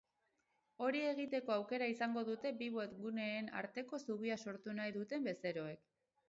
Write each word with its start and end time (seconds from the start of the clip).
Hori 0.85 1.01
egiteko 1.09 1.53
aukera 1.55 1.89
izango 1.91 2.23
dute 2.29 2.53
bi 2.63 2.69
webguneen 2.77 3.51
arteko 3.61 4.01
zubia 4.07 4.39
sortu 4.47 4.75
nahi 4.81 4.97
duten 4.97 5.31
bezeroek. 5.31 5.87